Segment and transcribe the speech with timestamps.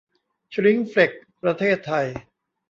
[0.53, 2.07] ชริ้งเฟล็กซ์ ประเทศไทย